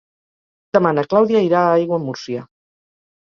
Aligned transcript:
Demà 0.77 0.93
na 0.99 1.03
Clàudia 1.11 1.43
irà 1.49 1.61
a 1.67 1.75
Aiguamúrcia. 1.81 2.47